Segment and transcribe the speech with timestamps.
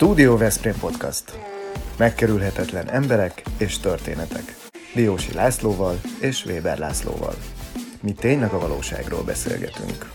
[0.00, 1.24] Studio Veszprém Podcast.
[1.98, 4.56] Megkerülhetetlen emberek és történetek.
[4.94, 7.34] Diósi Lászlóval és Weber Lászlóval.
[8.02, 10.12] Mi tényleg a valóságról beszélgetünk.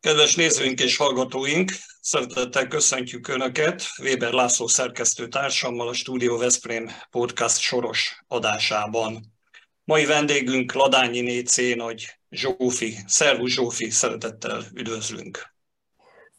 [0.00, 7.58] Kedves nézőink és hallgatóink, szeretettel köszöntjük Önöket Weber László szerkesztő társammal a Studio Veszprém podcast
[7.58, 9.32] soros adásában.
[9.84, 12.94] Mai vendégünk Ladányi Nécé nagy Zsófi.
[13.06, 15.38] Szervusz Zsófi, szeretettel üdvözlünk.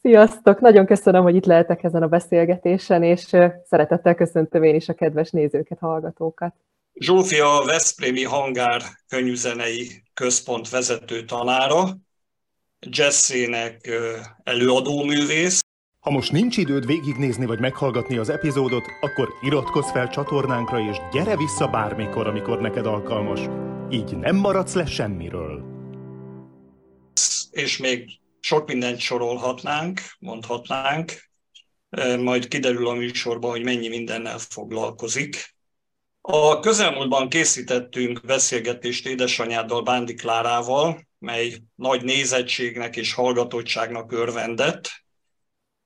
[0.02, 0.60] Sziasztok!
[0.60, 3.20] Nagyon köszönöm, hogy itt lehetek ezen a beszélgetésen, és
[3.64, 6.54] szeretettel köszöntöm én is a kedves nézőket, hallgatókat.
[6.94, 11.96] Zsófi a Veszprémi Hangár könyvzenei központ vezető tanára,
[12.80, 13.90] jazzének
[14.42, 15.60] előadóművész.
[16.00, 21.36] Ha most nincs időd végignézni vagy meghallgatni az epizódot, akkor iratkozz fel csatornánkra, és gyere
[21.36, 23.40] vissza bármikor, amikor neked alkalmas.
[23.90, 25.73] Így nem maradsz le semmiről.
[27.54, 28.10] És még
[28.40, 31.30] sok mindent sorolhatnánk, mondhatnánk,
[32.18, 35.54] majd kiderül a műsorban, hogy mennyi mindennel foglalkozik.
[36.20, 44.90] A közelmúltban készítettünk beszélgetést édesanyáddal, Bándi Klárával, mely nagy nézettségnek és hallgatottságnak örvendett,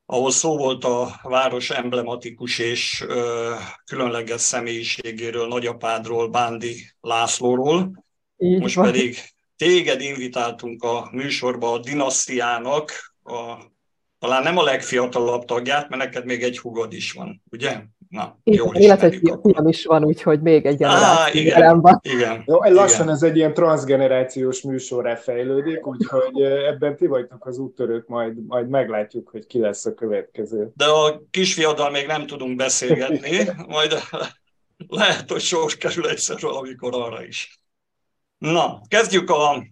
[0.06, 8.04] ahol szó volt a város emblematikus és ö, különleges személyiségéről, nagyapádról, Bándi Lászlóról.
[8.36, 8.84] Így Most van.
[8.84, 9.16] pedig
[9.58, 12.90] téged invitáltunk a műsorba a dinasztiának,
[13.24, 13.54] a,
[14.18, 17.80] talán nem a legfiatalabb tagját, mert neked még egy hugod is van, ugye?
[18.08, 22.00] Na, jól illetve egy fiam is van, úgyhogy még egy generáció igen, van.
[22.02, 23.14] Igen, Jó, lassan igen.
[23.14, 29.28] ez egy ilyen transgenerációs műsorra fejlődik, úgyhogy ebben ti vagytok az úttörők, majd, majd meglátjuk,
[29.28, 30.70] hogy ki lesz a következő.
[30.76, 33.94] De a kisfiaddal még nem tudunk beszélgetni, majd
[34.88, 37.58] lehet, hogy sors kerül egyszer valamikor arra is.
[38.38, 39.64] Na, kezdjük a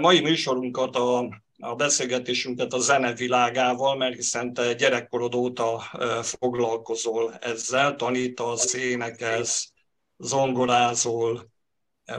[0.00, 1.28] mai műsorunkat a
[1.60, 5.82] a beszélgetésünket a zene világával, mert hiszen te gyerekkorod óta
[6.22, 9.72] foglalkozol ezzel, tanítasz, énekelsz,
[10.16, 11.50] zongorázol,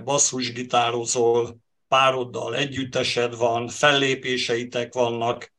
[0.03, 1.57] basszusgitározol,
[1.87, 5.53] pároddal együttesed van, fellépéseitek vannak.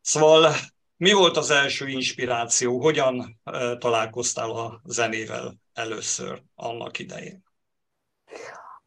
[0.00, 0.54] Szóval
[0.96, 2.80] mi volt az első inspiráció?
[2.80, 3.40] Hogyan
[3.78, 7.47] találkoztál a zenével először annak idején?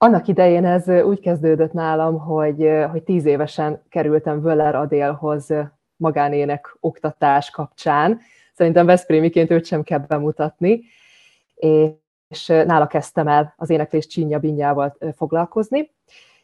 [0.04, 5.54] Annak idején ez úgy kezdődött nálam, hogy, hogy tíz évesen kerültem Völler Adélhoz
[5.96, 8.20] magánének oktatás kapcsán.
[8.54, 10.82] Szerintem Veszprémiként őt sem kell bemutatni.
[12.28, 15.92] És nála kezdtem el az éneklés csinya binyával foglalkozni.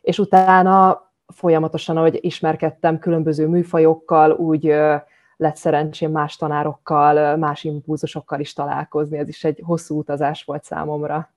[0.01, 4.63] És utána folyamatosan, ahogy ismerkedtem különböző műfajokkal, úgy
[5.37, 9.17] lett szerencsém más tanárokkal, más impulzusokkal is találkozni.
[9.17, 11.29] Ez is egy hosszú utazás volt számomra.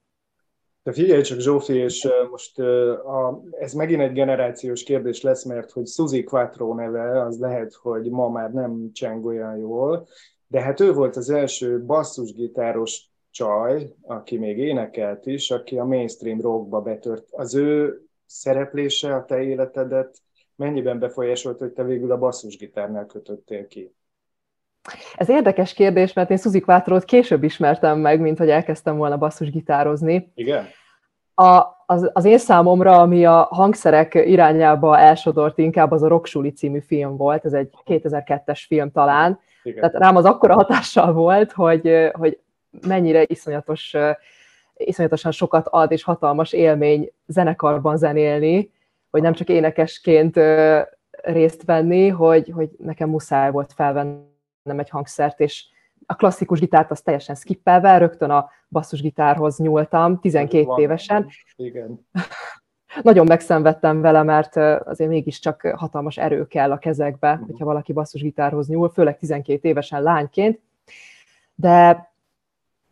[0.83, 5.87] De figyelj csak Zsófi, és most a, ez megint egy generációs kérdés lesz, mert hogy
[5.87, 10.09] Suzy Quattro neve, az lehet, hogy ma már nem cseng olyan jól,
[10.47, 16.41] de hát ő volt az első basszusgitáros csaj, aki még énekelt is, aki a mainstream
[16.41, 17.29] rockba betört.
[17.31, 20.19] Az ő szereplése a te életedet
[20.57, 23.95] mennyiben befolyásolt, hogy te végül a basszusgitárnál kötöttél ki?
[25.15, 30.33] Ez érdekes kérdés, mert én Suzy Quattro-t később ismertem meg, mint hogy elkezdtem volna basszusgitározni.
[30.35, 30.69] Igen?
[31.35, 36.81] A, az, az én számomra, ami a hangszerek irányába elsodort inkább, az a Rocksuli című
[36.81, 39.41] film volt, ez egy 2002-es film talán.
[39.63, 39.81] Igen.
[39.81, 42.39] Tehát rám az akkora hatással volt, hogy, hogy
[42.87, 43.97] mennyire iszonyatos,
[44.77, 48.71] iszonyatosan sokat ad és hatalmas élmény zenekarban zenélni,
[49.11, 50.41] hogy nem csak énekesként
[51.23, 54.29] részt venni, hogy, hogy nekem muszáj volt felvenni
[54.63, 55.65] nem egy hangszert, és
[56.07, 61.31] a klasszikus gitárt azt teljesen skippelve, rögtön a basszusgitárhoz nyúltam, 12 Van, évesen.
[61.57, 62.07] Igen.
[63.03, 64.57] Nagyon megszenvedtem vele, mert
[64.87, 67.47] azért mégiscsak hatalmas erő kell a kezekbe, uh-huh.
[67.47, 70.61] hogyha valaki basszusgitárhoz nyúl, főleg 12 évesen lányként,
[71.55, 72.09] de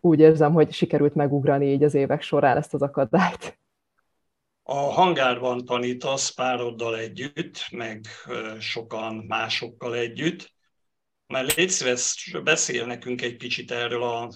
[0.00, 3.59] úgy érzem, hogy sikerült megugrani így az évek során ezt az akadályt.
[4.62, 8.00] A hangárban tanítasz pároddal együtt, meg
[8.59, 10.53] sokan másokkal együtt.
[11.32, 14.28] Már légy szíves, beszél nekünk egy kicsit erről a,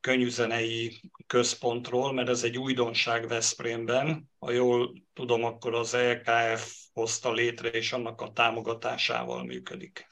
[0.00, 4.30] könyvzenei központról, mert ez egy újdonság Veszprémben.
[4.38, 10.10] Ha jól tudom, akkor az LKF hozta létre, és annak a támogatásával működik.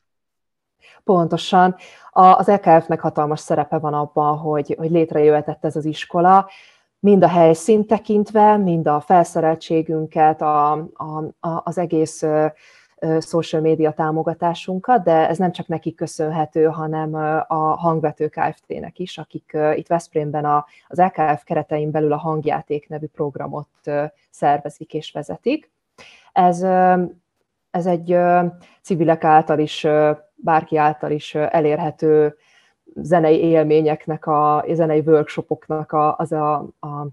[1.05, 1.77] Pontosan.
[2.11, 6.51] Az LKF-nek hatalmas szerepe van abban, hogy, hogy létrejöhetett ez az iskola,
[6.99, 12.23] mind a helyszínt tekintve, mind a felszereltségünket, a, a, a, az egész
[13.19, 17.15] social média támogatásunkat, de ez nem csak nekik köszönhető, hanem
[17.49, 23.69] a Hangvető Kft-nek is, akik itt Veszprémben az LKF keretein belül a Hangjáték nevű programot
[24.31, 25.71] szervezik és vezetik.
[26.33, 26.65] Ez
[27.71, 28.17] ez egy
[28.83, 29.87] civilek által is,
[30.35, 32.37] bárki által is elérhető
[32.95, 37.07] zenei élményeknek, a zenei workshopoknak a, az a, a,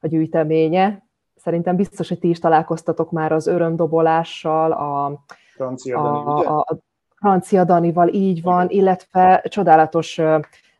[0.00, 1.07] a gyűjteménye.
[1.38, 5.22] Szerintem biztos, hogy ti is találkoztatok már az örömdobolással, a,
[5.54, 6.78] Francia Dani, a, a, a
[7.16, 10.20] Francia Danival, így van, illetve csodálatos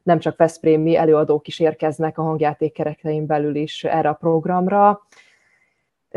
[0.02, 5.00] nem csak Veszprémi előadók is érkeznek a hangjáték keretein belül is erre a programra.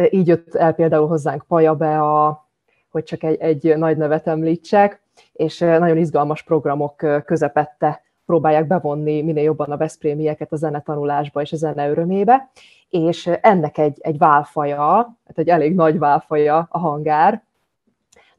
[0.09, 2.47] Így jött el például hozzánk Paja be, a,
[2.89, 5.01] hogy csak egy, egy nagy nevet említsek,
[5.33, 6.95] és nagyon izgalmas programok
[7.25, 12.49] közepette próbálják bevonni minél jobban a Veszprémieket a zenetanulásba és a zene örömébe,
[12.89, 14.85] és ennek egy, egy válfaja,
[15.25, 17.43] hát egy elég nagy válfaja a hangár.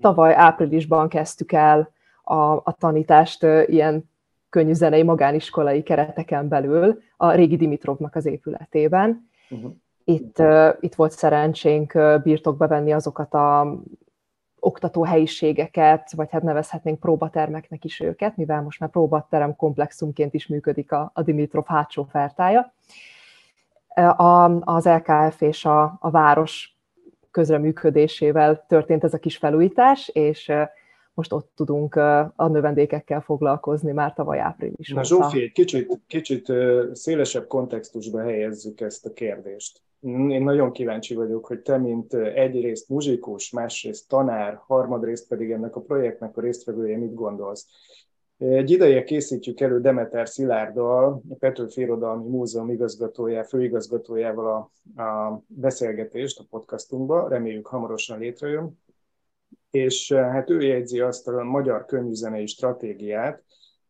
[0.01, 1.91] Tavaly áprilisban kezdtük el
[2.23, 4.11] a, a tanítást ilyen
[4.49, 9.29] könnyű zenei magániskolai kereteken belül a régi Dimitrovnak az épületében.
[9.51, 9.73] Uh-huh.
[10.05, 13.77] Itt, uh, itt volt szerencsénk birtokba venni azokat a
[14.65, 20.93] oktató helyiségeket, vagy hát nevezhetnénk próbatermeknek is őket, mivel most már próbaterem komplexumként is működik
[20.93, 22.73] a, a Dimitrov hátsó fertája.
[24.17, 26.77] A, az LKF és a, a város
[27.31, 30.53] közreműködésével történt ez a kis felújítás, és
[31.15, 31.95] most ott tudunk
[32.37, 36.53] a növendékekkel foglalkozni már tavaly április Na Zsófi, egy kicsit, kicsit
[36.93, 39.81] szélesebb kontextusba helyezzük ezt a kérdést.
[40.03, 45.81] Én nagyon kíváncsi vagyok, hogy te, mint egyrészt muzsikus, másrészt tanár, harmadrészt pedig ennek a
[45.81, 47.67] projektnek a résztvevője mit gondolsz.
[48.39, 56.39] Egy ideje készítjük elő Demeter Szilárddal, a Petőfi Irodalmi Múzeum igazgatójá, főigazgatójával a, a beszélgetést
[56.39, 58.81] a podcastunkba, reméljük hamarosan létrejön
[59.73, 63.43] és hát ő jegyzi azt a magyar könyvzenei stratégiát,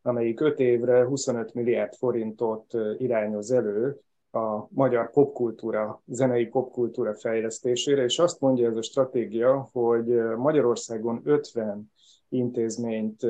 [0.03, 4.01] amelyik 5 évre 25 milliárd forintot irányoz elő
[4.33, 10.07] a magyar popkultúra, zenei popkultúra fejlesztésére, és azt mondja ez a stratégia, hogy
[10.37, 11.93] Magyarországon 50
[12.29, 13.27] intézményt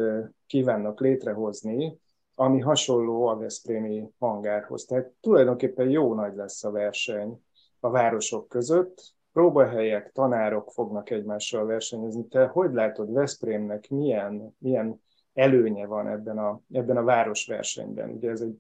[0.47, 1.99] kívánnak létrehozni,
[2.35, 4.85] ami hasonló a Veszprémi hangárhoz.
[4.85, 7.43] Tehát tulajdonképpen jó nagy lesz a verseny
[7.81, 12.27] a városok között, próbahelyek, tanárok fognak egymással versenyezni.
[12.27, 15.01] Te hogy látod Veszprémnek milyen, milyen
[15.35, 18.11] előnye van ebben a, ebben a városversenyben?
[18.11, 18.59] Ugye ez egy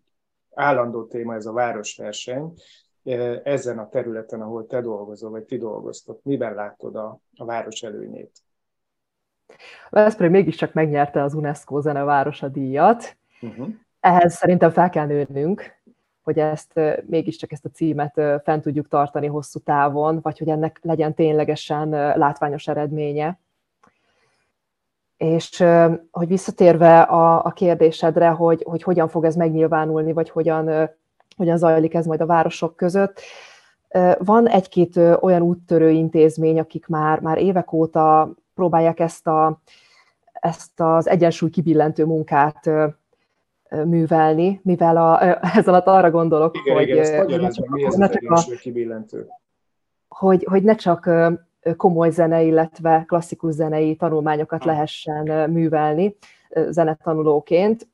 [0.54, 2.52] állandó téma, ez a városverseny.
[3.42, 8.30] Ezen a területen, ahol te dolgozol, vagy ti dolgoztok, miben látod a, a város előnyét?
[9.90, 13.16] Veszprém mégiscsak megnyerte az UNESCO zenevárosa díjat.
[13.40, 13.68] Uh-huh.
[14.00, 15.80] Ehhez szerintem fel kell nőnünk,
[16.22, 21.14] hogy ezt mégiscsak ezt a címet fent tudjuk tartani hosszú távon, vagy hogy ennek legyen
[21.14, 21.88] ténylegesen
[22.18, 23.38] látványos eredménye.
[25.22, 25.64] És
[26.10, 30.90] hogy visszatérve a, a kérdésedre, hogy, hogy hogyan fog ez megnyilvánulni, vagy hogyan,
[31.36, 33.20] hogyan zajlik ez majd a városok között,
[34.18, 39.60] van egy-két olyan úttörő intézmény, akik már, már évek óta próbálják ezt, a,
[40.32, 42.70] ezt az egyensúly kibillentő munkát
[43.84, 45.22] művelni, mivel a,
[45.58, 48.44] ez alatt arra gondolok, igen, hogy, igen, ne csak, ne csak a.
[50.08, 51.10] Hogy, hogy ne csak
[51.76, 56.16] komoly zene, illetve klasszikus zenei tanulmányokat lehessen művelni
[56.68, 57.90] zenetanulóként.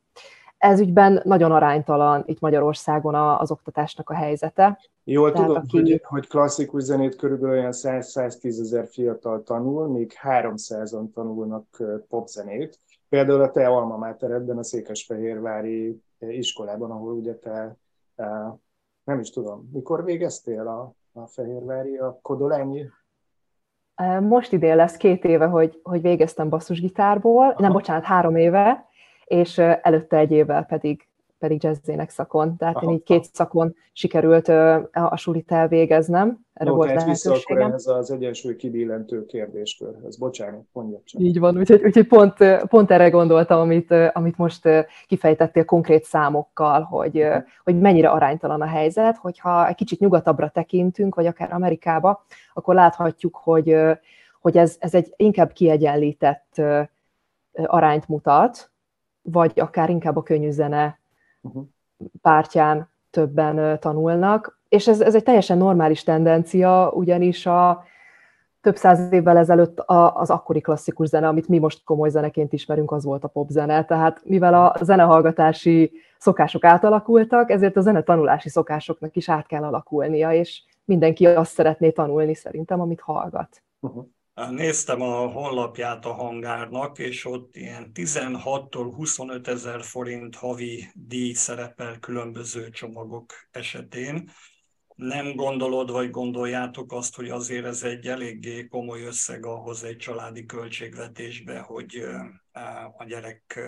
[0.58, 4.78] Ez ügyben nagyon aránytalan itt Magyarországon az oktatásnak a helyzete.
[5.04, 5.78] Jól Tehát tudom, aki...
[5.78, 12.78] hogy, hogy klasszikus zenét körülbelül olyan 100-110 ezer fiatal tanul, míg 300-an tanulnak popzenét.
[13.08, 17.76] Például a te alma máteredben, a Székesfehérvári iskolában, ahol ugye te,
[19.04, 22.90] nem is tudom, mikor végeztél a, a Fehérvári, a Kodolányi?
[24.20, 27.60] Most idén lesz két éve, hogy, hogy végeztem basszusgitárból, Aha.
[27.60, 28.86] nem, bocsánat, három éve,
[29.24, 31.07] és előtte egy évvel pedig
[31.38, 32.56] pedig jazzének szakon.
[32.56, 32.86] Tehát Aha.
[32.86, 34.48] én így két szakon sikerült
[34.92, 36.46] a sulit elvégeznem.
[36.54, 37.72] Erre no, volt tehát lehetőségem.
[37.72, 40.16] ez az egyensúly kibillentő kérdéskörhöz.
[40.16, 41.20] Bocsánat, mondja csak.
[41.20, 42.34] Így van, úgyhogy, úgyhogy pont,
[42.68, 44.68] pont erre gondoltam, amit, amit most
[45.06, 47.26] kifejtettél konkrét számokkal, hogy,
[47.64, 53.36] hogy mennyire aránytalan a helyzet, hogyha egy kicsit nyugatabbra tekintünk, vagy akár Amerikába, akkor láthatjuk,
[53.36, 53.76] hogy,
[54.40, 56.62] hogy ez, ez egy inkább kiegyenlített
[57.52, 58.70] arányt mutat,
[59.22, 60.98] vagy akár inkább a könnyű zene.
[62.22, 67.84] Pártján többen tanulnak, és ez, ez egy teljesen normális tendencia, ugyanis a
[68.60, 69.80] több száz évvel ezelőtt
[70.12, 73.84] az akkori klasszikus zene, amit mi most komoly zeneként ismerünk, az volt a popzene.
[73.84, 80.62] Tehát mivel a zenehallgatási szokások átalakultak, ezért a zenetanulási szokásoknak is át kell alakulnia, és
[80.84, 83.62] mindenki azt szeretné tanulni szerintem, amit hallgat.
[83.80, 84.06] Uh-huh.
[84.46, 91.98] Néztem a honlapját a hangárnak, és ott ilyen 16-tól 25 ezer forint havi díj szerepel
[91.98, 94.30] különböző csomagok esetén.
[94.94, 100.46] nem gondolod, vagy gondoljátok azt, hogy azért ez egy eléggé komoly összeg ahhoz egy családi
[100.46, 102.06] költségvetésbe, hogy
[102.96, 103.60] a gyerek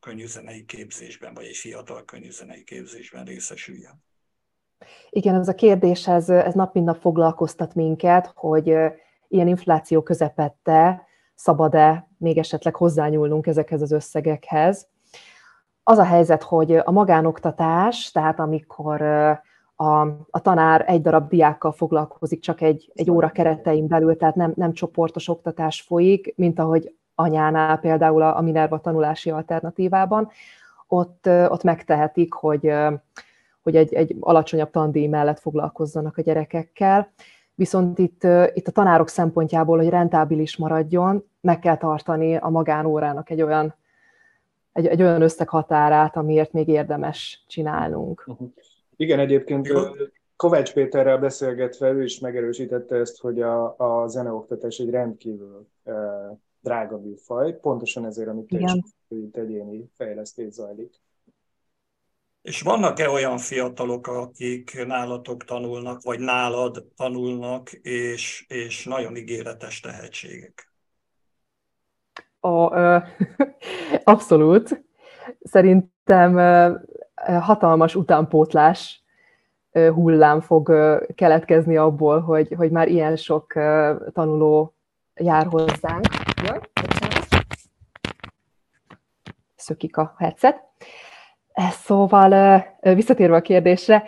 [0.00, 4.04] könnyűzenei képzésben, vagy egy fiatal könnyűzenei képzésben részesüljön?
[5.10, 8.74] Igen, ez a kérdés, ez, ez nap mint nap foglalkoztat minket, hogy
[9.32, 14.88] ilyen infláció közepette szabad-e még esetleg hozzányúlnunk ezekhez az összegekhez.
[15.82, 19.02] Az a helyzet, hogy a magánoktatás, tehát amikor
[19.76, 24.52] a, a tanár egy darab diákkal foglalkozik, csak egy, egy óra keretein belül, tehát nem,
[24.56, 30.30] nem csoportos oktatás folyik, mint ahogy anyánál például a Minerva tanulási alternatívában,
[30.86, 32.72] ott, ott megtehetik, hogy,
[33.62, 37.12] hogy egy, egy alacsonyabb tandíj mellett foglalkozzanak a gyerekekkel.
[37.54, 43.42] Viszont itt, itt a tanárok szempontjából, hogy rentábilis maradjon, meg kell tartani a magánórának egy
[43.42, 43.74] olyan,
[44.72, 48.24] egy, egy olyan összeghatárát, amiért még érdemes csinálnunk.
[48.26, 48.48] Uh-huh.
[48.96, 49.68] Igen, egyébként
[50.36, 55.92] Kovács Péterrel beszélgetve ő is megerősítette ezt, hogy a, a zeneoktatás egy rendkívül e,
[56.60, 58.72] drága műfaj, pontosan ezért, amit te is
[59.08, 61.00] itt egyéni fejlesztés zajlik.
[62.42, 70.72] És vannak-e olyan fiatalok, akik nálatok tanulnak, vagy nálad tanulnak, és, és nagyon ígéretes tehetségek?
[72.40, 72.98] A, ö,
[74.04, 74.84] abszolút.
[75.40, 76.36] Szerintem
[77.40, 79.02] hatalmas utánpótlás
[79.72, 80.72] hullám fog
[81.14, 83.52] keletkezni abból, hogy, hogy már ilyen sok
[84.12, 84.74] tanuló
[85.14, 86.06] jár hozzánk.
[86.44, 86.60] Jaj,
[89.56, 90.71] Szökik a headset.
[91.54, 94.04] Szóval visszatérve a kérdésre,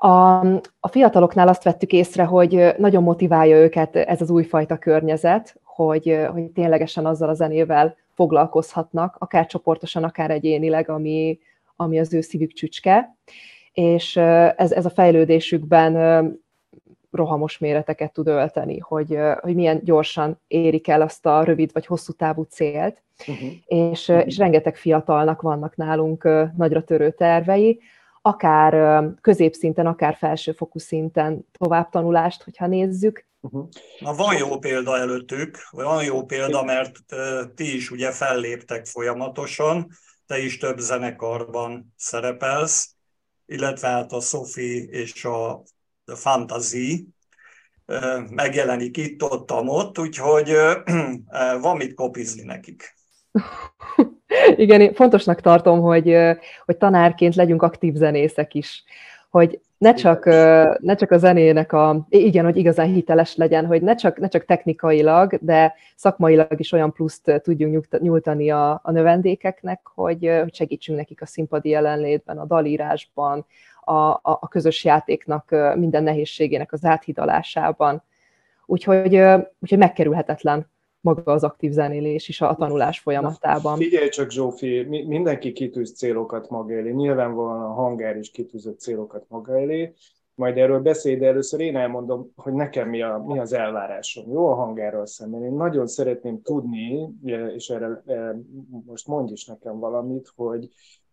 [0.00, 0.46] a,
[0.80, 6.42] a fiataloknál azt vettük észre, hogy nagyon motiválja őket ez az újfajta környezet, hogy, hogy
[6.42, 11.38] ténylegesen azzal a zenével foglalkozhatnak, akár csoportosan, akár egyénileg, ami,
[11.76, 13.16] ami az ő szívük csücske,
[13.72, 14.16] és
[14.56, 15.92] ez, ez a fejlődésükben
[17.10, 22.12] rohamos méreteket tud ölteni, hogy, hogy milyen gyorsan érik el azt a rövid vagy hosszú
[22.12, 23.48] távú célt, uh-huh.
[23.66, 24.26] és, uh-huh.
[24.26, 27.80] és rengeteg fiatalnak vannak nálunk nagyra törő tervei,
[28.22, 33.26] akár középszinten, akár felsőfokú szinten továbbtanulást, hogyha nézzük.
[33.40, 33.68] Uh-huh.
[34.00, 36.98] Na van jó példa előttük, van jó példa, mert
[37.54, 39.88] ti is ugye felléptek folyamatosan,
[40.26, 42.94] te is több zenekarban szerepelsz,
[43.46, 45.62] illetve hát a Sophie és a
[46.08, 47.08] The Fantasy
[48.30, 50.52] megjelenik itt, ott, ott, úgyhogy
[51.60, 52.94] van mit kopizni nekik.
[54.56, 56.16] Igen, én fontosnak tartom, hogy,
[56.64, 58.84] hogy tanárként legyünk aktív zenészek is,
[59.30, 60.24] hogy ne csak,
[60.80, 64.44] ne csak a zenének a, igen, hogy igazán hiteles legyen, hogy ne csak, ne csak
[64.44, 71.22] technikailag, de szakmailag is olyan pluszt tudjunk nyújtani a, a növendékeknek, hogy, hogy segítsünk nekik
[71.22, 73.46] a színpadi jelenlétben, a dalírásban,
[73.88, 78.02] a, a, közös játéknak minden nehézségének az áthidalásában.
[78.66, 79.14] Úgyhogy,
[79.58, 83.76] úgyhogy megkerülhetetlen maga az aktív zenélés is a tanulás folyamatában.
[83.76, 86.90] Figyelj csak, Zsófi, mindenki kitűz célokat maga elé.
[86.90, 89.94] Nyilvánvalóan a hangár is kitűzött célokat maga elé.
[90.34, 94.30] Majd erről beszélj, de először én elmondom, hogy nekem mi, a, mi az elvárásom.
[94.30, 95.44] Jó a hangárral szemben.
[95.44, 97.08] Én nagyon szeretném tudni,
[97.54, 98.36] és erre e,
[98.86, 100.68] most mondj is nekem valamit, hogy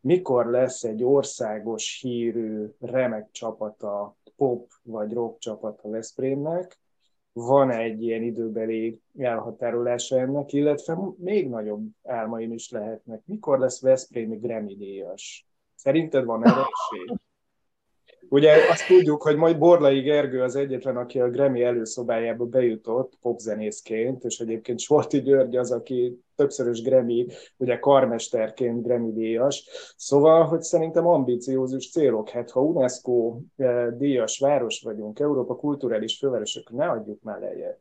[0.05, 6.79] mikor lesz egy országos hírű, remek csapata, pop vagy rock csapata Veszprémnek,
[7.33, 13.21] van egy ilyen időbeli elhatárolása ennek, illetve még nagyobb álmaim is lehetnek.
[13.25, 15.47] Mikor lesz Veszprémi Grammy díjas?
[15.75, 17.17] Szerinted van erre esély?
[18.29, 24.23] Ugye azt tudjuk, hogy majd Borlai Gergő az egyetlen, aki a Grammy előszobájába bejutott popzenészként,
[24.23, 27.27] és egyébként Sorti György az, aki többszörös Grammy,
[27.57, 29.69] ugye karmesterként Grammy díjas.
[29.97, 32.29] Szóval, hogy szerintem ambiciózus célok.
[32.29, 37.77] Hát ha UNESCO eh, díjas város vagyunk, Európa kulturális fővárosok, ne adjuk már lejjebb.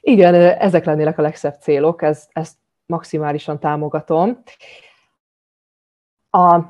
[0.00, 2.56] Igen, ezek lennének a legszebb célok, ez, ezt
[2.86, 4.42] maximálisan támogatom.
[6.30, 6.60] A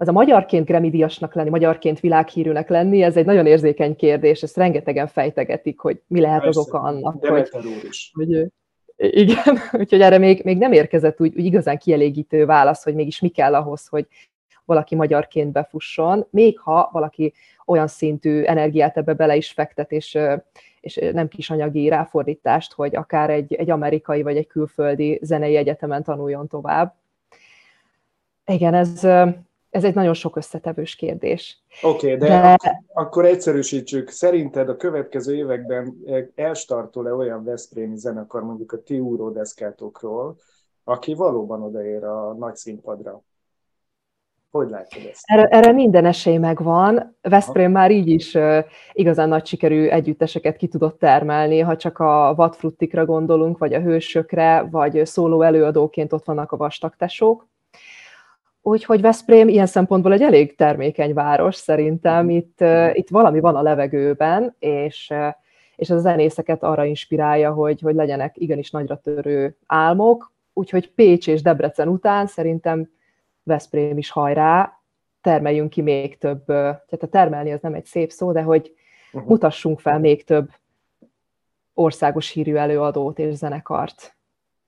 [0.00, 5.06] az a magyarként Grammy lenni, magyarként világhírűnek lenni, ez egy nagyon érzékeny kérdés, ezt rengetegen
[5.06, 7.48] fejtegetik, hogy mi lehet Persze, az oka annak, hogy,
[7.88, 8.12] is.
[8.14, 8.46] hogy
[8.96, 13.28] igen, úgyhogy erre még, még nem érkezett úgy, úgy igazán kielégítő válasz, hogy mégis mi
[13.28, 14.06] kell ahhoz, hogy
[14.64, 17.32] valaki magyarként befusson, még ha valaki
[17.66, 20.18] olyan szintű energiát ebbe bele is fektet, és,
[20.80, 26.02] és nem kis anyagi ráfordítást, hogy akár egy, egy amerikai vagy egy külföldi zenei egyetemen
[26.02, 26.94] tanuljon tovább.
[28.46, 29.06] Igen, ez,
[29.70, 31.62] ez egy nagyon sok összetevős kérdés.
[31.82, 34.08] Oké, okay, de, de akkor egyszerűsítsük.
[34.08, 35.96] Szerinted a következő években
[36.34, 40.36] elstartol-e olyan Veszprémi zenekar, mondjuk a ti úródeszkátokról,
[40.84, 43.22] aki valóban odaér a nagy színpadra?
[44.50, 45.22] Hogy látod ezt?
[45.24, 47.16] Erre, erre minden esély megvan.
[47.20, 52.32] Veszprém már így is uh, igazán nagy sikerű együtteseket ki tudott termelni, ha csak a
[52.36, 57.49] vadfruttikra gondolunk, vagy a hősökre, vagy szóló előadóként ott vannak a vastagtesók.
[58.62, 62.24] Úgyhogy Veszprém ilyen szempontból egy elég termékeny város szerintem.
[62.24, 62.34] Mhm.
[62.34, 65.12] Itt, itt valami van a levegőben, és,
[65.76, 70.32] és a zenészeket arra inspirálja, hogy, hogy legyenek igenis nagyra törő álmok.
[70.52, 72.90] Úgyhogy Pécs és Debrecen után szerintem
[73.42, 74.80] Veszprém is hajrá,
[75.20, 78.74] termeljünk ki még több, tehát a termelni az nem egy szép szó, de hogy
[79.12, 79.30] uh-huh.
[79.30, 80.50] mutassunk fel még több
[81.74, 84.16] országos hírű előadót és zenekart.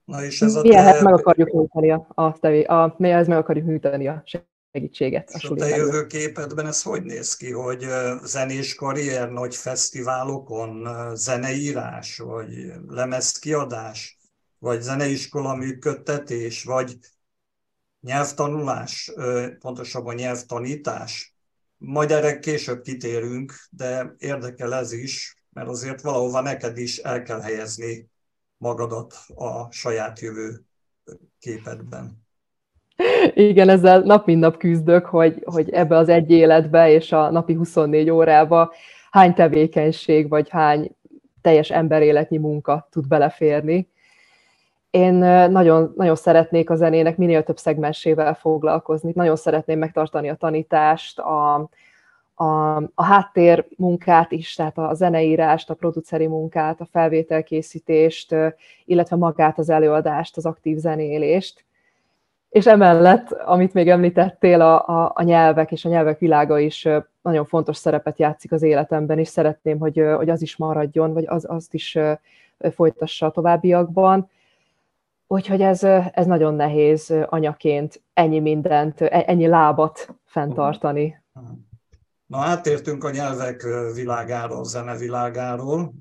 [0.05, 1.01] Na és ez a te...
[1.03, 4.23] meg akarjuk nyújtani a, a, tevé, a, mihez meg akarjuk nyújtani a
[4.71, 5.31] segítséget.
[5.33, 7.85] És a, a te jövőképedben ez hogy néz ki, hogy
[8.23, 14.17] zenés karrier, nagy fesztiválokon, zeneírás, vagy lemezkiadás,
[14.59, 16.97] vagy zeneiskola működtetés, vagy
[18.01, 19.11] nyelvtanulás,
[19.59, 21.35] pontosabban nyelvtanítás.
[21.77, 27.39] Majd erre később kitérünk, de érdekel ez is, mert azért valahova neked is el kell
[27.39, 28.11] helyezni
[28.63, 30.65] magadat a saját jövő
[31.39, 32.21] képedben.
[33.33, 37.53] Igen, ezzel nap mint nap küzdök, hogy, hogy ebbe az egy életbe és a napi
[37.53, 38.73] 24 órába
[39.11, 40.95] hány tevékenység, vagy hány
[41.41, 43.91] teljes emberéletnyi munka tud beleférni
[44.93, 45.13] én
[45.49, 49.11] nagyon, nagyon szeretnék a zenének minél több szegmensével foglalkozni.
[49.15, 51.69] Nagyon szeretném megtartani a tanítást, a,
[52.35, 58.35] a, a háttér munkát is, tehát a zeneírást, a produceri munkát, a felvételkészítést,
[58.85, 61.65] illetve magát az előadást, az aktív zenélést.
[62.49, 66.87] És emellett, amit még említettél, a, a, a nyelvek és a nyelvek világa is
[67.21, 71.45] nagyon fontos szerepet játszik az életemben, és szeretném, hogy, hogy az is maradjon, vagy az,
[71.49, 71.97] azt is
[72.71, 74.29] folytassa a továbbiakban
[75.33, 81.21] Úgyhogy ez, ez nagyon nehéz anyaként ennyi mindent, e, ennyi lábat fenntartani.
[82.33, 83.61] Na, átértünk a nyelvek
[83.93, 85.93] világáról, a zene világáról.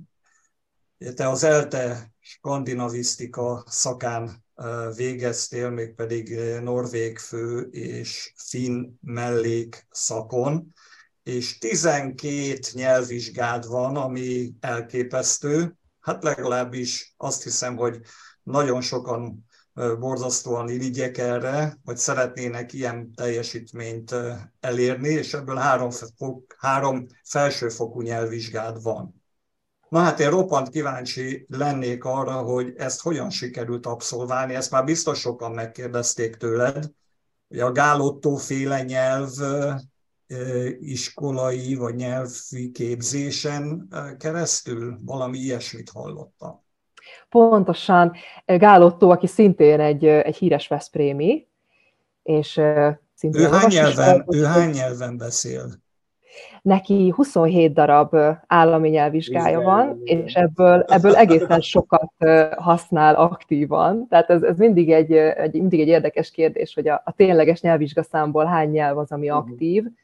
[1.15, 4.45] Te az ELTE skandinavisztika szakán
[4.97, 10.75] végeztél, mégpedig norvég fő és finn mellék szakon,
[11.23, 15.77] és 12 nyelvvizsgád van, ami elképesztő.
[16.01, 18.01] Hát legalábbis azt hiszem, hogy
[18.43, 24.15] nagyon sokan borzasztóan irigyek erre, vagy szeretnének ilyen teljesítményt
[24.61, 29.23] elérni, és ebből három, fok, három felsőfokú nyelvvizsgád van.
[29.89, 35.19] Na hát én roppant kíváncsi lennék arra, hogy ezt hogyan sikerült abszolválni, ezt már biztos
[35.19, 36.91] sokan megkérdezték tőled,
[37.49, 39.31] hogy a Gálottó féle nyelv
[40.81, 46.62] iskolai vagy nyelvi képzésen keresztül valami ilyesmit hallottam.
[47.29, 48.13] Pontosan
[48.47, 51.47] Gál Otto, aki szintén egy, egy híres Veszprémi,
[52.23, 52.61] és
[53.15, 55.65] szintén ő hány, nyelven, ő hány nyelven beszél?
[56.63, 62.13] Neki 27 darab állami nyelvvizsgája van, és ebből, ebből egészen sokat
[62.57, 64.07] használ aktívan.
[64.09, 68.45] Tehát ez, ez mindig, egy, egy, mindig egy érdekes kérdés, hogy a, a tényleges nyelvvizsgaszámból
[68.45, 69.37] hány nyelv az, ami mhm.
[69.37, 69.83] aktív.
[69.83, 70.01] Uh-huh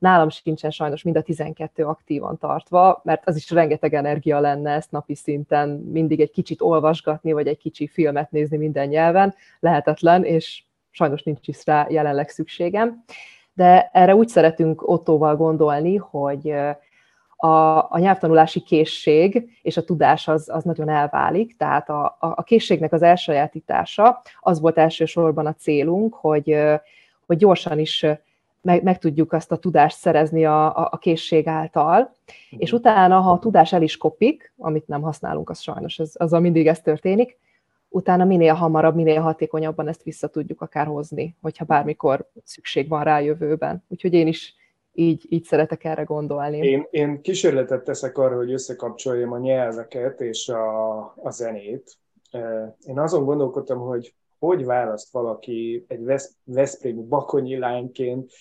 [0.00, 4.90] Nálam sincsen sajnos mind a 12 aktívan tartva, mert az is rengeteg energia lenne ezt
[4.90, 9.34] napi szinten mindig egy kicsit olvasgatni, vagy egy kicsi filmet nézni minden nyelven.
[9.58, 13.04] Lehetetlen, és sajnos nincs is rá jelenleg szükségem.
[13.52, 16.54] De erre úgy szeretünk Ottóval gondolni, hogy
[17.36, 22.42] a, a nyelvtanulási készség és a tudás az, az nagyon elválik, tehát a, a, a
[22.42, 26.56] készségnek az elsajátítása az volt elsősorban a célunk, hogy,
[27.26, 28.06] hogy gyorsan is
[28.62, 32.14] meg, meg tudjuk azt a tudást szerezni a, a, a készség által,
[32.50, 36.40] és utána, ha a tudás el is kopik, amit nem használunk, az sajnos, az, azzal
[36.40, 37.38] mindig ez történik,
[37.88, 43.20] utána minél hamarabb, minél hatékonyabban ezt vissza tudjuk akár hozni, hogyha bármikor szükség van rá
[43.20, 43.84] jövőben.
[43.88, 44.54] Úgyhogy én is
[44.92, 46.58] így, így szeretek erre gondolni.
[46.58, 51.96] Én, én kísérletet teszek arra, hogy összekapcsoljam a nyelveket és a, a zenét.
[52.86, 58.32] Én azon gondolkodtam, hogy hogy választ valaki egy Vesz, Veszprémi bakonyi lányként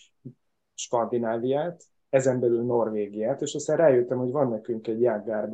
[0.74, 5.54] Skandináviát, ezen belül Norvégiát, és aztán rájöttem, hogy van nekünk egy Jan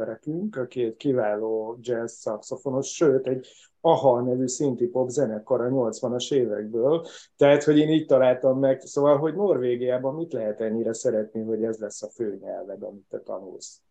[0.52, 3.48] aki egy kiváló jazz szakszofonos, sőt, egy
[3.82, 7.06] AHA nevű szinti pop zenekar a 80-as évekből,
[7.38, 11.78] tehát, hogy én így találtam meg, szóval, hogy Norvégiában mit lehet ennyire szeretni, hogy ez
[11.78, 13.85] lesz a főnyelved, amit te tanulsz?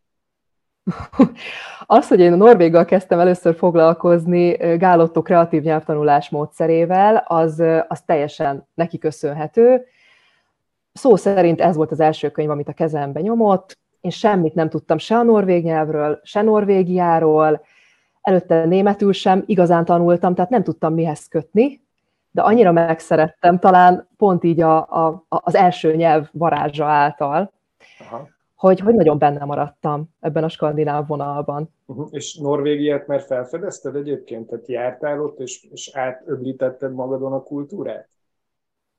[1.86, 8.66] Az, hogy én a Norvéggal kezdtem először foglalkozni Gálotto kreatív nyelvtanulás módszerével, az, az teljesen
[8.74, 9.84] neki köszönhető.
[10.92, 13.78] Szó szerint ez volt az első könyv, amit a kezembe nyomott.
[14.00, 17.64] Én semmit nem tudtam se a norvég nyelvről, se Norvégiáról,
[18.20, 21.82] előtte németül sem igazán tanultam, tehát nem tudtam mihez kötni,
[22.30, 27.52] de annyira megszerettem, talán pont így a, a, az első nyelv varázsa által.
[28.64, 31.70] Hogy, hogy nagyon benne maradtam ebben a skandináv vonalban.
[31.86, 32.08] Uh-huh.
[32.10, 34.46] És Norvégiát már felfedezted egyébként?
[34.46, 38.08] Tehát jártál ott, és, és átöblítetted magadon a kultúrát?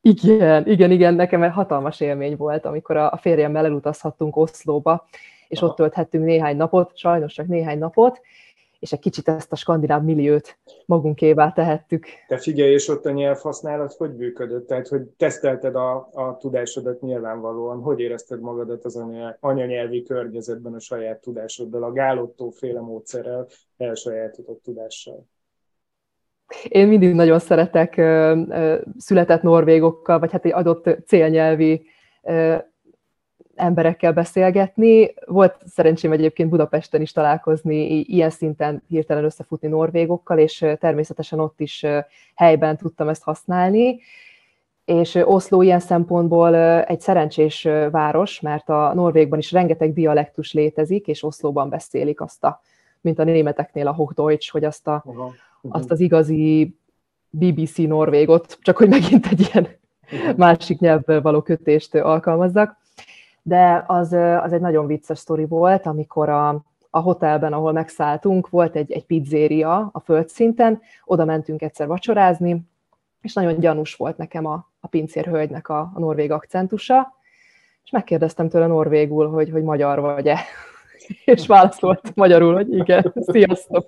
[0.01, 5.07] Igen, igen, igen, nekem egy hatalmas élmény volt, amikor a, a férjemmel elutazhattunk Oszlóba,
[5.47, 5.67] és Aha.
[5.67, 8.21] ott tölthettünk néhány napot, sajnos csak néhány napot,
[8.85, 12.05] és egy kicsit ezt a skandináv milliót magunkévá tehettük.
[12.27, 14.67] Te figyelj, és ott a nyelvhasználat hogy működött?
[14.67, 19.03] Tehát, hogy tesztelted a, a tudásodat nyilvánvalóan, hogy érezted magadat az
[19.39, 25.25] anyanyelvi környezetben a saját tudásoddal, a gálottó féle módszerrel, elsajátított tudással?
[26.67, 27.93] Én mindig nagyon szeretek
[28.97, 31.85] született norvégokkal, vagy hát egy adott célnyelvi
[33.55, 35.13] emberekkel beszélgetni.
[35.25, 41.85] Volt szerencsém egyébként Budapesten is találkozni, ilyen szinten hirtelen összefutni norvégokkal, és természetesen ott is
[42.35, 43.99] helyben tudtam ezt használni.
[44.85, 51.23] És Oszló ilyen szempontból egy szerencsés város, mert a Norvégban is rengeteg dialektus létezik, és
[51.23, 52.61] Oszlóban beszélik azt a,
[53.01, 55.31] mint a németeknél a Hochdeutsch, hogy azt, a, uh-huh.
[55.61, 56.75] azt az igazi
[57.29, 59.67] BBC norvégot, csak hogy megint egy ilyen
[60.35, 62.83] másik nyelvből való kötést alkalmazzak
[63.47, 68.75] de az, az egy nagyon vicces sztori volt, amikor a, a hotelben, ahol megszálltunk, volt
[68.75, 72.65] egy, egy pizzéria a földszinten, oda mentünk egyszer vacsorázni,
[73.21, 77.13] és nagyon gyanús volt nekem a, a pincérhölgynek a, a norvég akcentusa,
[77.83, 80.39] és megkérdeztem tőle norvégul, hogy, hogy magyar vagy-e.
[81.25, 83.87] és válaszolt magyarul, hogy igen, sziasztok.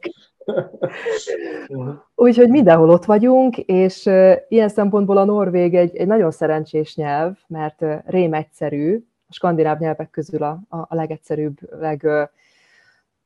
[2.15, 4.05] Úgyhogy mindenhol ott vagyunk, és
[4.47, 10.09] ilyen szempontból a norvég egy, egy nagyon szerencsés nyelv, mert rém egyszerű, a skandináv nyelvek
[10.09, 12.07] közül a, a legegyszerűbb, leg,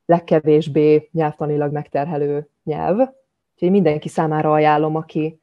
[0.05, 2.97] legkevésbé nyelvtanilag megterhelő nyelv.
[3.53, 5.41] Úgyhogy mindenki számára ajánlom, aki,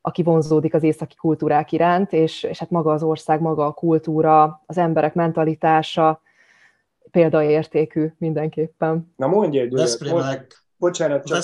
[0.00, 4.62] aki vonzódik az északi kultúrák iránt, és, és hát maga az ország, maga a kultúra,
[4.66, 6.20] az emberek mentalitása
[7.10, 9.12] példaértékű mindenképpen.
[9.16, 10.64] Na mondj egy olyat.
[10.76, 11.36] Bocsánat, csak...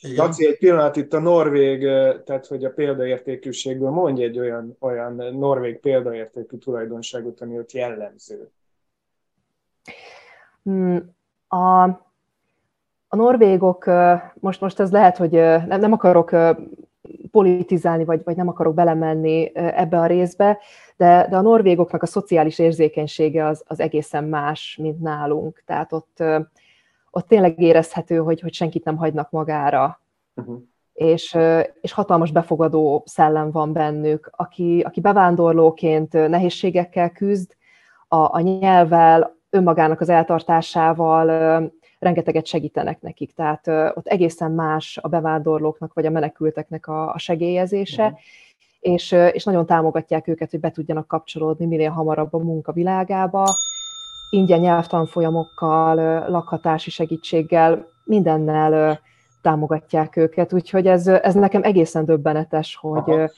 [0.00, 1.80] Laci, egy pillanat itt a norvég,
[2.24, 8.50] tehát hogy a példaértékűségből mondj egy olyan, olyan norvég példaértékű tulajdonságot, ami ott jellemző.
[10.62, 11.14] Hmm,
[11.48, 11.82] a,
[13.08, 13.90] a norvégok,
[14.34, 16.30] most, most ez lehet, hogy nem, nem akarok
[17.30, 20.58] politizálni, vagy, vagy nem akarok belemenni ebbe a részbe,
[20.96, 25.62] de, de a norvégoknak a szociális érzékenysége az, az egészen más, mint nálunk.
[25.66, 26.22] Tehát ott,
[27.16, 30.00] ott tényleg érezhető, hogy, hogy senkit nem hagynak magára.
[30.34, 30.62] Uh-huh.
[30.92, 31.36] És,
[31.80, 37.56] és hatalmas befogadó szellem van bennük, aki, aki bevándorlóként nehézségekkel küzd,
[38.08, 41.26] a, a nyelvvel, önmagának az eltartásával
[41.98, 43.34] rengeteget segítenek nekik.
[43.34, 48.18] Tehát ott egészen más a bevándorlóknak vagy a menekülteknek a, a segélyezése, uh-huh.
[48.80, 53.44] és, és nagyon támogatják őket, hogy be tudjanak kapcsolódni minél hamarabb a munka világába,
[54.30, 59.00] ingyen nyelvtanfolyamokkal, lakhatási segítséggel, mindennel
[59.42, 63.30] támogatják őket, úgyhogy ez, ez nekem egészen döbbenetes, hogy,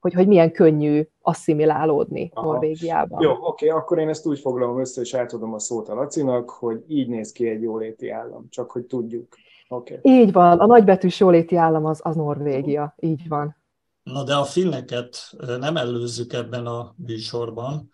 [0.00, 2.46] hogy, hogy milyen könnyű asszimilálódni Aha.
[2.46, 3.22] Norvégiában.
[3.22, 6.84] Jó, oké, akkor én ezt úgy foglalom össze, és átadom a szót a Lacinak, hogy
[6.86, 9.36] így néz ki egy jóléti állam, csak hogy tudjuk.
[9.68, 9.98] Okay.
[10.02, 13.56] Így van, a nagybetűs jóléti állam az, az Norvégia, így van.
[14.02, 15.16] Na de a finneket
[15.60, 17.90] nem előzzük ebben a műsorban,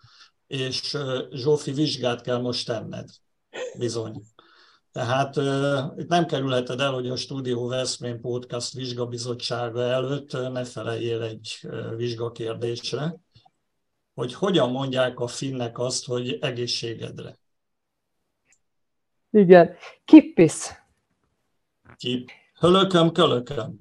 [0.47, 0.97] és
[1.31, 3.09] Zsófi vizsgát kell most tenned.
[3.77, 4.21] Bizony.
[4.91, 5.35] Tehát
[5.97, 13.15] itt nem kerülheted el, hogy a Studio Veszprém Podcast vizsgabizottsága előtt ne feleljél egy vizsgakérdésre,
[14.13, 17.37] hogy hogyan mondják a finnek azt, hogy egészségedre.
[19.29, 19.75] Igen.
[20.05, 20.53] Kippis.
[21.95, 22.29] Kip.
[22.59, 23.75] Hölököm, kölököm.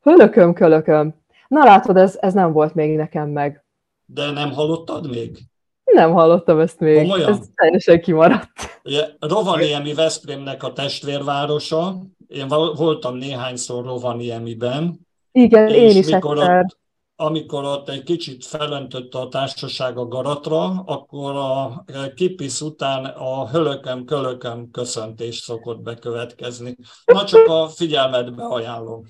[0.00, 1.14] Hölököm, kölököm.
[1.48, 3.64] Na látod, ez, ez nem volt még nekem meg.
[4.04, 5.49] De nem hallottad még?
[5.92, 7.00] Nem hallottam ezt még.
[7.00, 7.30] Komolyan?
[7.30, 8.50] Ez teljesen kimaradt.
[8.84, 11.96] Ugye, Rovaniemi Veszprémnek a testvérvárosa.
[12.28, 15.08] Én voltam néhányszor Rovaniemiben.
[15.32, 16.58] Igen, én is mikor egyszer.
[16.58, 16.78] Ott,
[17.16, 24.04] amikor ott egy kicsit felöntött a társaság a garatra, akkor a kipis után a hölökem,
[24.04, 26.76] kölökem köszöntés szokott bekövetkezni.
[27.04, 29.02] Na csak a figyelmetbe ajánlom.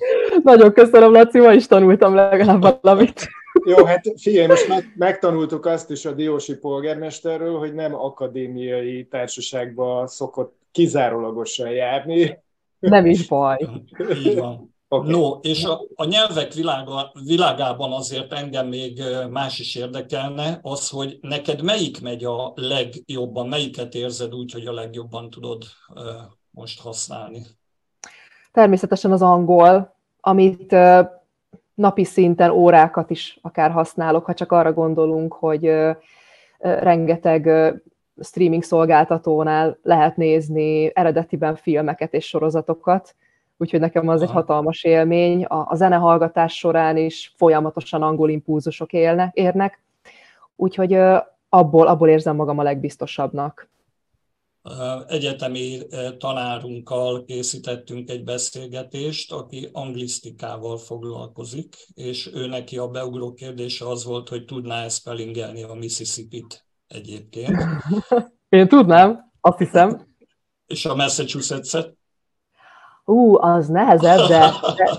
[0.43, 3.29] Nagyon köszönöm, Laci, ma is tanultam legalább valamit.
[3.77, 10.07] Jó, hát figyelj, most meg, megtanultuk azt is a Diósi polgármesterről, hogy nem akadémiai társaságba
[10.07, 12.39] szokott kizárólagosan járni.
[12.79, 13.69] Nem is baj.
[14.25, 14.75] Így van.
[14.89, 15.11] Okay.
[15.11, 21.19] No, és a, a nyelvek világa, világában azért engem még más is érdekelne, az, hogy
[21.21, 25.63] neked melyik megy a legjobban, melyiket érzed úgy, hogy a legjobban tudod
[25.95, 26.03] uh,
[26.51, 27.43] most használni?
[28.53, 30.75] Természetesen az angol, amit
[31.81, 35.73] napi szinten órákat is akár használok, ha csak arra gondolunk, hogy
[36.59, 37.51] rengeteg
[38.23, 43.15] streaming szolgáltatónál lehet nézni eredetiben filmeket és sorozatokat,
[43.57, 44.31] úgyhogy nekem az Aha.
[44.31, 45.45] egy hatalmas élmény.
[45.45, 49.83] A, a zenehallgatás során is folyamatosan angol impulzusok élnek, érnek,
[50.57, 50.99] úgyhogy
[51.49, 53.69] abból, abból érzem magam a legbiztosabbnak.
[55.07, 55.79] Egyetemi
[56.19, 64.29] tanárunkkal készítettünk egy beszélgetést, aki anglisztikával foglalkozik, és ő neki a beugró kérdése az volt,
[64.29, 67.57] hogy tudná-e spellingelni a Mississippi-t egyébként.
[68.49, 70.07] Én tudnám, azt hiszem.
[70.67, 71.99] És a Massachusetts-et?
[73.05, 74.53] Ú, az nehezebb, de,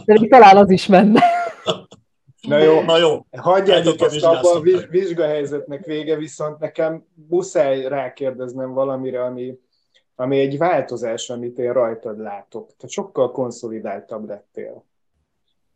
[0.06, 1.24] de, de talán az is menne.
[2.48, 3.26] Na jó, Na jó.
[3.32, 9.60] hagyjátok ezt abba, a vizsgahelyzetnek vége, viszont nekem muszáj rákérdeznem valamire, ami,
[10.16, 12.70] ami egy változás, amit én rajtad látok.
[12.78, 14.84] Te sokkal konszolidáltabb lettél.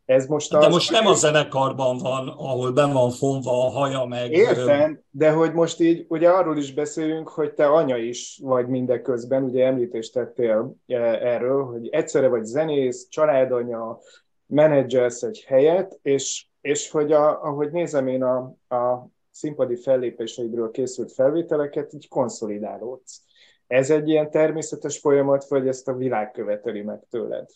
[0.04, 4.04] Ez most az, de most nem a zenekarban van, ahol ben van fonva a haja
[4.04, 4.32] meg...
[4.32, 9.42] Értem, de hogy most így, ugye arról is beszélünk, hogy te anya is vagy mindeközben,
[9.42, 13.98] ugye említést tettél e, erről, hogy egyszerre vagy zenész, családanya,
[14.46, 18.36] menedzselsz egy helyet, és, és hogy a, ahogy nézem én a,
[18.76, 23.22] a színpadi fellépéseidről készült felvételeket, így konszolidálódsz.
[23.66, 27.48] Ez egy ilyen természetes folyamat, vagy ezt a világ követeli meg tőled?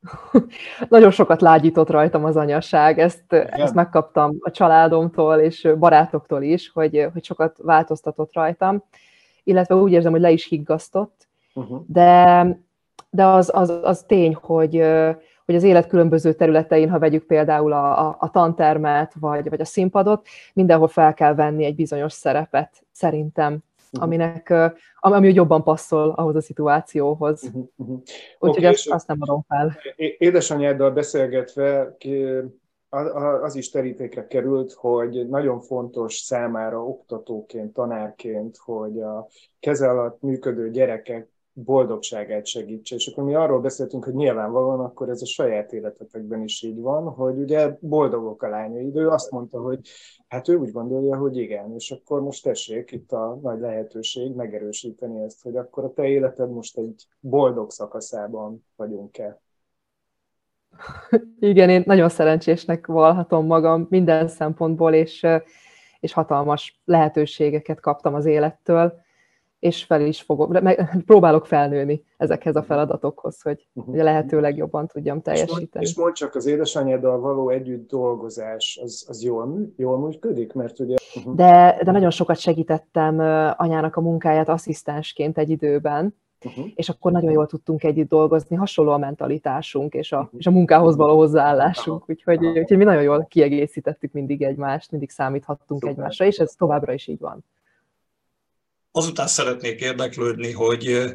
[0.88, 7.08] Nagyon sokat lágyított rajtam az anyaság, ezt, ezt megkaptam a családomtól és barátoktól is, hogy,
[7.12, 8.84] hogy sokat változtatott rajtam,
[9.44, 11.82] illetve úgy érzem, hogy le is higgasztott, uh-huh.
[11.86, 12.46] de,
[13.10, 14.84] de az, az, az tény, hogy,
[15.44, 19.64] hogy az élet különböző területein, ha vegyük például a, a, a tantermet, vagy, vagy a
[19.64, 24.02] színpadot, mindenhol fel kell venni egy bizonyos szerepet, szerintem, uh-huh.
[24.02, 24.54] aminek,
[25.00, 27.42] ami jobban passzol ahhoz a szituációhoz.
[27.42, 27.68] Uh-huh.
[27.76, 27.98] uh-huh.
[28.38, 29.76] Úgyhogy okay, azt, azt nem adom fel.
[30.18, 31.96] Édesanyáddal beszélgetve
[33.42, 39.28] az is terítékre került, hogy nagyon fontos számára oktatóként, tanárként, hogy a
[39.60, 42.94] keze alatt működő gyerekek boldogságát segítse.
[42.94, 47.04] És akkor mi arról beszéltünk, hogy nyilvánvalóan akkor ez a saját életetekben is így van,
[47.04, 48.96] hogy ugye boldogok a lányaid.
[48.96, 49.80] Ő azt mondta, hogy
[50.28, 55.22] hát ő úgy gondolja, hogy igen, és akkor most tessék itt a nagy lehetőség megerősíteni
[55.22, 59.40] ezt, hogy akkor a te életed most egy boldog szakaszában vagyunk-e.
[61.40, 65.26] Igen, én nagyon szerencsésnek valhatom magam minden szempontból, és,
[66.00, 69.01] és hatalmas lehetőségeket kaptam az élettől
[69.62, 73.92] és fel is fogok, meg, próbálok felnőni ezekhez a feladatokhoz, hogy, uh-huh.
[73.92, 75.84] hogy a lehető legjobban tudjam teljesíteni.
[75.84, 80.52] És mondj csak, az édesanyáddal való együtt dolgozás, az, az jól, jól működik?
[80.52, 80.96] Mert ugye...
[81.14, 81.34] Uh-huh.
[81.34, 83.18] De, de nagyon sokat segítettem
[83.56, 86.66] anyának a munkáját asszisztensként egy időben, uh-huh.
[86.74, 90.38] és akkor nagyon jól tudtunk együtt dolgozni, hasonló a mentalitásunk és a, uh-huh.
[90.38, 95.80] és a munkához való hozzáállásunk, úgyhogy, úgyhogy mi nagyon jól kiegészítettük mindig egymást, mindig számíthattunk
[95.80, 95.96] Szuper.
[95.96, 97.44] egymásra, és ez továbbra is így van.
[98.92, 101.12] Azután szeretnék érdeklődni, hogy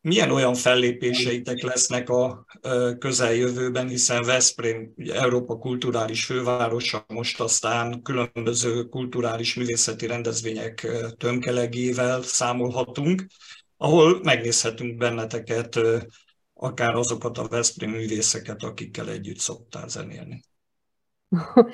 [0.00, 2.44] milyen olyan fellépéseitek lesznek a
[2.98, 13.26] közeljövőben, hiszen Veszprém ugye Európa kulturális fővárosa, most aztán különböző kulturális művészeti rendezvények tömkelegével számolhatunk,
[13.76, 15.78] ahol megnézhetünk benneteket,
[16.54, 20.42] akár azokat a Veszprém művészeket, akikkel együtt szoktál zenélni.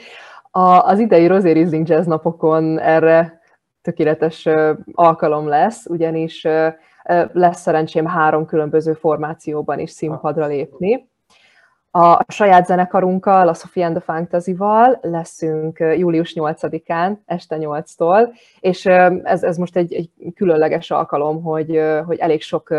[0.57, 3.41] A, az idei Rosérizling Jazz napokon erre
[3.85, 4.49] tökéletes
[4.93, 6.47] alkalom lesz, ugyanis
[7.33, 11.09] lesz szerencsém három különböző formációban is színpadra lépni.
[11.91, 18.29] A saját zenekarunkkal, a Sophie and the Fantasy-val leszünk július 8-án, este 8-tól,
[18.61, 18.87] és
[19.23, 22.75] ez, ez most egy, egy különleges alkalom, hogy, hogy elég sok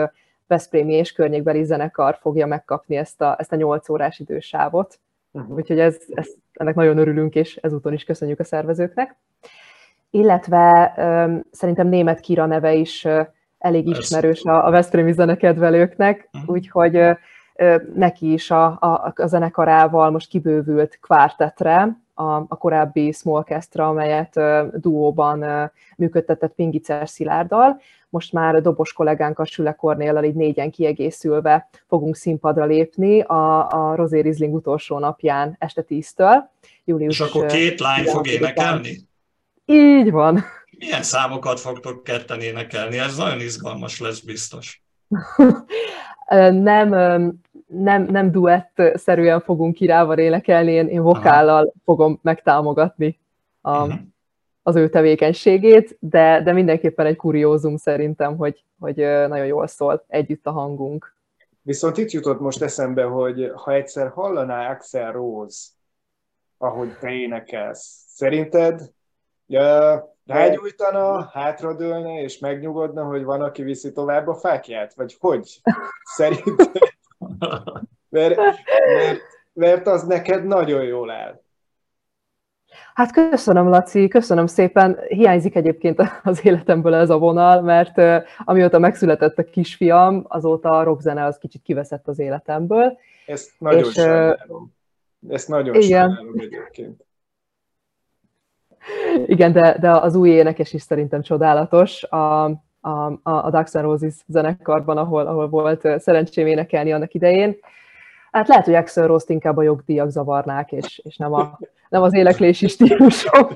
[0.48, 5.00] Veszprémi és környékbeli zenekar fogja megkapni ezt a, ezt a 8 órás idősávot.
[5.32, 5.56] Uh-huh.
[5.56, 9.16] Úgyhogy ez, ez, ennek nagyon örülünk, és ezúton is köszönjük a szervezőknek
[10.16, 13.26] illetve um, szerintem német Kira neve is uh,
[13.58, 16.56] elég ismerős a, a Veszprémi zenekedvelőknek, uh-huh.
[16.56, 17.16] úgyhogy uh,
[17.96, 24.60] neki is a, a, a zenekarával most kibővült kvártetre, a, a korábbi Smallcastra, amelyet uh,
[24.74, 27.82] duóban uh, működtetett Pingicer Szilárddal.
[28.10, 33.96] Most már dobos kollégánk a Süle Kornéllal így négyen kiegészülve fogunk színpadra lépni a, a
[33.96, 36.50] Rosé Rizling utolsó napján este tíztől.
[36.86, 39.08] Július És akkor két lány fog énekelni?
[39.66, 40.44] Így van.
[40.78, 42.98] Milyen számokat fogtok ketten énekelni?
[42.98, 44.84] Ez nagyon izgalmas lesz biztos.
[46.70, 46.90] nem,
[47.68, 51.74] nem, nem duett-szerűen fogunk kirával énekelni, én, én vokállal Aha.
[51.84, 53.20] fogom megtámogatni
[53.62, 54.00] a, uh-huh.
[54.64, 58.96] az ő tevékenységét, de, de mindenképpen egy kuriózum szerintem, hogy, hogy
[59.28, 61.14] nagyon jól szól együtt a hangunk.
[61.62, 65.74] Viszont itt jutott most eszembe, hogy ha egyszer hallaná Axel Rose
[66.58, 68.04] ahogy te énekelsz.
[68.08, 68.82] Szerinted
[70.26, 74.94] rágyújtana, hátradőlne és megnyugodna, hogy van, aki viszi tovább a fákját?
[74.94, 75.62] Vagy hogy?
[76.04, 76.72] Szerinted?
[78.10, 79.22] Mert, mert,
[79.54, 81.44] mert az neked nagyon jól áll.
[82.94, 85.00] Hát köszönöm, Laci, köszönöm szépen.
[85.08, 91.26] Hiányzik egyébként az életemből ez a vonal, mert amióta megszületett a kisfiam, azóta a rockzene
[91.26, 92.98] az kicsit kiveszett az életemből.
[93.26, 94.74] Ezt nagyon és, sajnálom.
[95.30, 96.10] Ezt nagyon igen.
[96.10, 97.05] sajnálom egyébként.
[99.26, 102.04] Igen, de, de az új énekes is szerintem csodálatos.
[102.04, 102.44] A,
[102.82, 107.56] a, a Dax Roses zenekarban, ahol, ahol volt szerencsém énekelni annak idején.
[108.32, 112.14] Hát lehet, hogy Axel Rose-t inkább a jogdíjak zavarnák, és, és nem, a, nem az
[112.14, 113.48] éleklési stílusom.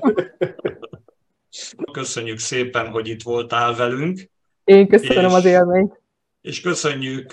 [1.92, 4.30] Köszönjük szépen, hogy itt voltál velünk.
[4.64, 6.00] Én köszönöm és, az élményt.
[6.40, 7.32] És köszönjük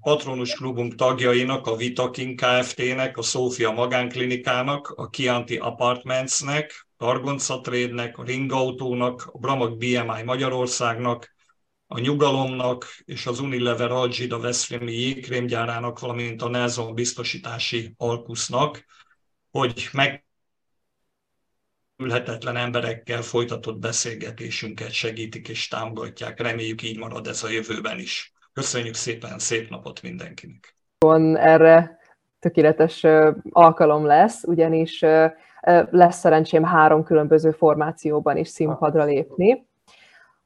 [0.00, 8.22] Patronus Klubunk tagjainak, a Vitakin Kft-nek, a Szófia Magánklinikának, a Chianti Apartmentsnek, Targonca Trade-nek, a
[8.22, 11.34] Ringautónak, a Bramag BMI Magyarországnak,
[11.86, 18.84] a Nyugalomnak és az Unilever Algida Veszprémi jégkrémgyárának, valamint a Nelson biztosítási Alkusznak,
[19.50, 20.24] hogy meg
[21.96, 26.40] ülhetetlen emberekkel folytatott beszélgetésünket segítik és támogatják.
[26.40, 28.32] Reméljük így marad ez a jövőben is.
[28.52, 30.76] Köszönjük szépen, szép napot mindenkinek!
[31.34, 31.98] Erre
[32.38, 33.06] tökéletes
[33.50, 35.04] alkalom lesz, ugyanis
[35.90, 39.66] lesz szerencsém három különböző formációban is színpadra lépni.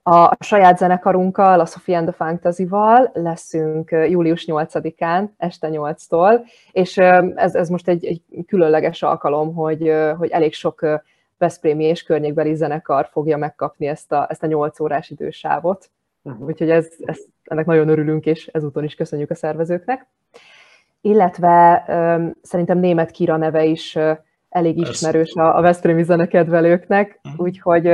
[0.02, 6.40] A saját zenekarunkkal, a Sophie and the Fantasy-val leszünk július 8-án, este 8-tól,
[6.72, 6.96] és
[7.35, 11.00] ez, ez most egy, egy különleges alkalom, hogy, hogy elég sok
[11.38, 15.90] Veszprémi és környékbeli zenekar fogja megkapni ezt a, ezt a 8 órás idősávot.
[16.22, 16.46] Uh-huh.
[16.46, 20.07] Úgyhogy ez, ez, ennek nagyon örülünk, és ezúton is köszönjük a szervezőknek.
[21.00, 27.40] Illetve um, szerintem német Kira neve is uh, elég ismerős a, a Veszprémi zenekedvelőknek, uh-huh.
[27.40, 27.90] úgyhogy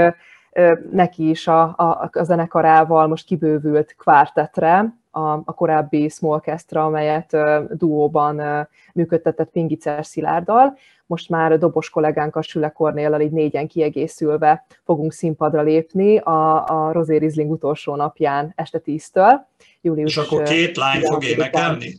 [0.90, 7.37] neki is a, a, a zenekarával most kibővült kvártetre, a, a korábbi Smallcastra, amelyet
[7.71, 10.77] duóban működtetett Pingicer Szilárddal.
[11.07, 16.93] Most már dobos kollégánk a Süle Kornéllal így négyen kiegészülve fogunk színpadra lépni a, a
[16.93, 19.33] Rosé Rizling utolsó napján este 10-től.
[19.81, 21.95] Július És akkor két lány fog énekelni?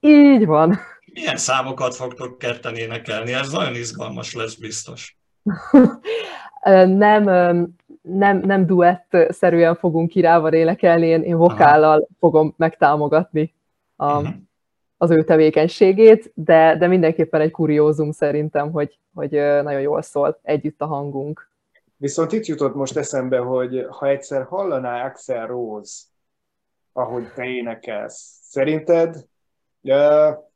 [0.00, 0.78] Így van.
[1.12, 3.32] Milyen számokat fogtok ketten énekelni?
[3.32, 5.16] Ez nagyon izgalmas lesz biztos.
[6.86, 7.24] nem,
[8.02, 12.06] nem, nem duett-szerűen fogunk kirával énekelni, én, én vokállal Aha.
[12.18, 13.54] fogom megtámogatni
[13.96, 14.34] a, uh-huh.
[14.96, 20.80] az ő tevékenységét, de, de mindenképpen egy kuriózum szerintem, hogy, hogy nagyon jól szól együtt
[20.80, 21.50] a hangunk.
[21.96, 26.02] Viszont itt jutott most eszembe, hogy ha egyszer hallaná Axel Rose,
[26.92, 29.16] ahogy te énekelsz, szerinted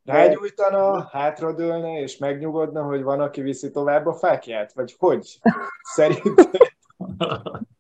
[0.07, 4.73] rágyújtana, hátradőlne és megnyugodna, hogy van, aki viszi tovább a fákját?
[4.73, 5.39] Vagy hogy?
[5.83, 6.51] Szerinted?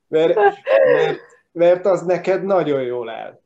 [0.09, 1.21] Mert, mert,
[1.53, 3.41] mert az neked nagyon jól áll.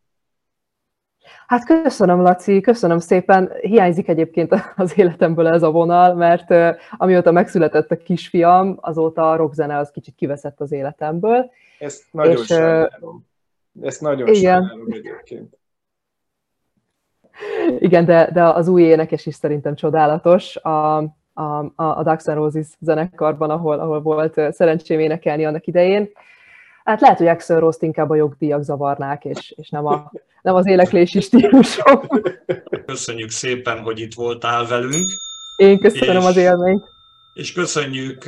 [1.46, 3.52] Hát köszönöm, Laci, köszönöm szépen.
[3.60, 9.76] Hiányzik egyébként az életemből ez a vonal, mert amióta megszületett a kisfiam, azóta a rockzene
[9.76, 11.50] az kicsit kiveszett az életemből.
[11.78, 13.26] Ezt nagyon és, sajnálom.
[13.82, 14.62] Ezt nagyon igen.
[14.62, 15.59] sajnálom egyébként.
[17.78, 20.56] Igen, de, de az új énekes is szerintem csodálatos.
[20.56, 20.96] A,
[21.32, 26.10] a, a Dax Roses zenekarban, ahol, ahol volt szerencsém énekelni annak idején.
[26.84, 30.66] Hát lehet, hogy Axel Rose-t inkább a jogdíjak zavarnák, és, és nem, a, nem az
[30.66, 32.00] éleklési stílusom.
[32.86, 35.08] Köszönjük szépen, hogy itt voltál velünk.
[35.56, 36.84] Én köszönöm és, az élményt.
[37.34, 38.24] És köszönjük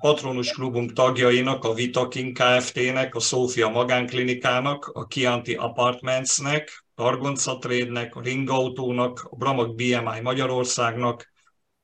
[0.00, 8.20] Patronus Klubunk tagjainak, a Vitakin Kft-nek, a Szófia Magánklinikának, a Chianti Apartmentsnek, Targonca Trade-nek, a
[8.20, 11.32] Ringautónak, a Bramag BMI Magyarországnak,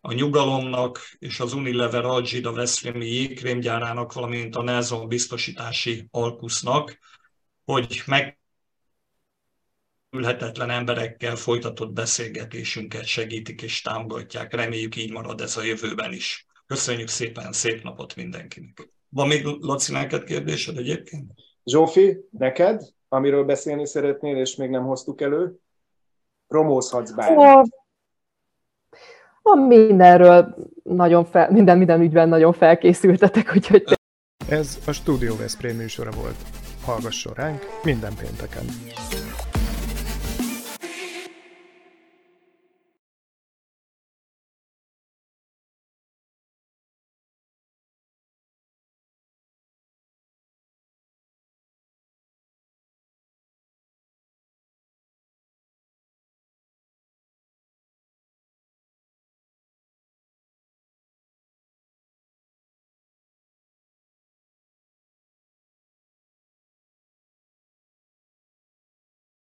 [0.01, 6.99] a Nyugalomnak és az Unilever Algida Veszprémi jégkrémgyárának, valamint a Nelson biztosítási Alkusznak,
[7.65, 8.39] hogy meg
[10.11, 14.55] ülhetetlen emberekkel folytatott beszélgetésünket segítik és támogatják.
[14.55, 16.47] Reméljük így marad ez a jövőben is.
[16.67, 18.89] Köszönjük szépen, szép napot mindenkinek.
[19.09, 21.33] Van még Laci neked kérdésed egyébként?
[21.65, 25.59] Zsófi, neked, amiről beszélni szeretnél, és még nem hoztuk elő?
[26.47, 27.75] Promózhatsz bármit.
[29.43, 33.85] Van mindenről nagyon fel, minden, minden ügyben nagyon felkészültetek, úgyhogy...
[34.49, 36.37] Ez a Studio Veszprém műsora volt.
[36.85, 38.65] Hallgasson ránk minden pénteken!